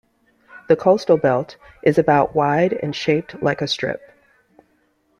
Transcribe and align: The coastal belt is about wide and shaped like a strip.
The 0.67 0.75
coastal 0.75 1.15
belt 1.17 1.57
is 1.83 1.99
about 1.99 2.33
wide 2.33 2.73
and 2.73 2.95
shaped 2.95 3.43
like 3.43 3.61
a 3.61 3.67
strip. 3.67 4.01